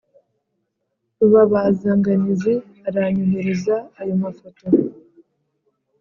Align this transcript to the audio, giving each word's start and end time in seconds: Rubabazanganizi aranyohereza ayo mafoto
Rubabazanganizi 1.19 2.53
aranyohereza 2.87 3.75
ayo 3.99 4.13
mafoto 4.23 4.65